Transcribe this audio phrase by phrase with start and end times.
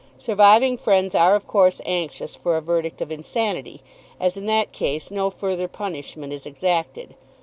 [0.17, 3.81] Surviving friends are of course anxious for a verdict of insanity,
[4.19, 7.13] as in that case no further punishment is exacted.